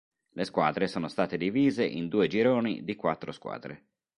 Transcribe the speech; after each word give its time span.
Le 0.31 0.45
squadre 0.45 0.87
sono 0.87 1.07
state 1.07 1.37
divise 1.37 1.85
in 1.85 2.07
due 2.07 2.25
gironi 2.25 2.83
di 2.83 2.95
quattro 2.95 3.31
squadre. 3.31 3.85